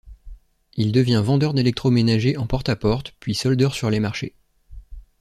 [0.73, 4.33] Il devient vendeur d’électroménager en porte à porte puis soldeur sur les marchés.